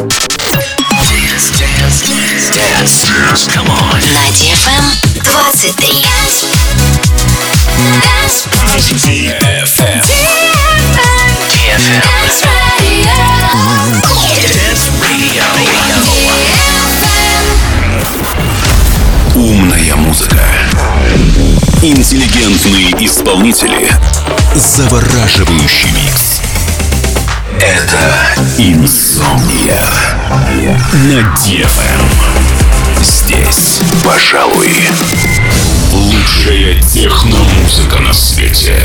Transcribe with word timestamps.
Dance, 0.00 1.50
dance, 1.60 2.00
dance, 2.08 2.48
dance, 2.48 3.04
dance. 3.04 3.48
Come 3.48 3.68
on. 3.68 4.00
На 4.00 4.24
DFM 4.32 4.96
23. 5.12 6.00
DFM. 8.96 10.00
DFM. 11.50 12.00
Dance 14.48 14.88
Radio. 15.02 15.44
Умная 19.34 19.96
музыка. 19.96 20.40
Интеллигентные 21.82 22.92
исполнители. 23.04 23.90
Завораживающий 24.54 25.90
микс. 25.90 26.39
Это 27.60 28.16
Инсомния 28.56 29.84
на 30.92 31.20
DFM. 31.36 32.00
Здесь, 33.02 33.80
пожалуй, 34.02 34.70
лучшая 35.92 36.80
техномузыка 36.80 37.98
на 38.00 38.14
свете. 38.14 38.82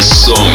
song. 0.00 0.49